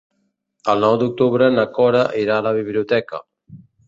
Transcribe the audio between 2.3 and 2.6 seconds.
a la